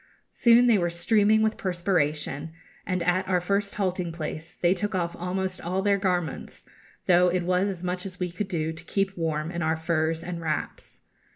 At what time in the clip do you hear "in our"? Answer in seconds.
9.51-9.75